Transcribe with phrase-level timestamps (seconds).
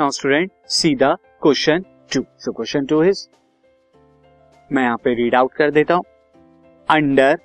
[0.00, 1.08] Now student see the
[1.42, 1.84] question
[2.14, 3.18] two so question two is
[4.70, 6.04] मैं यहाँ पे read out कर देता हूँ।
[6.88, 7.38] अंडर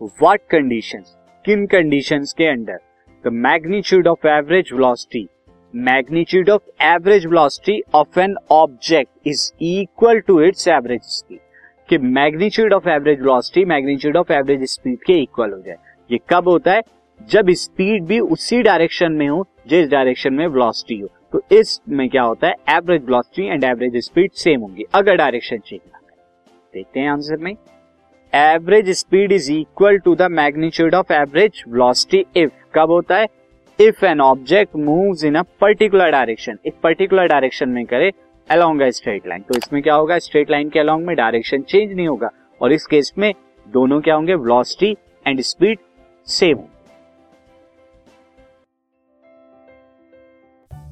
[0.00, 2.78] व्हाट कंडीशंस किन कंडीशंस के under
[3.24, 5.26] the magnitude of average velocity
[5.74, 11.40] magnitude of average velocity of an object is equal to its average speed
[11.88, 15.76] कि magnitude of average velocity magnitude of average speed के equal हो जाए।
[16.10, 16.82] ये कब होता है?
[17.20, 22.22] जब स्पीड भी उसी डायरेक्शन में हो, जिस डायरेक्शन में वेलोसिटी हो। तो इसमें क्या
[22.22, 22.54] होता है?
[22.68, 26.22] Average velocity and average speed same होंगी। अगर डायरेक्शन चेंज ना करें।
[26.74, 27.52] देखते हैं आंसर में।
[28.32, 33.26] Average speed is equal to the magnitude of average velocity if कब होता है?
[33.78, 38.10] If an object moves in a particular direction एक पर्टिकुलर डायरेक्शन में करे
[38.50, 40.18] अलोंग अ स्ट्रेट लाइन तो इसमें क्या होगा?
[40.18, 43.32] स्ट्रेट लाइन के अलोंग में डायरेक्शन चेंज नहीं होगा। और इस केस में
[43.66, 44.34] दोनों क्या होंगे?
[44.34, 45.78] वेलोसिटी एंड स्पीड
[46.26, 46.77] सेम होंगे।